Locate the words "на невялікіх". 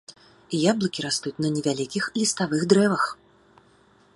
1.45-2.07